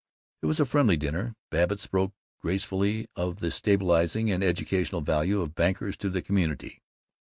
[0.41, 1.35] It was a friendly dinner.
[1.51, 6.81] Babbitt spoke gracefully of the stabilizing and educational value of bankers to the community.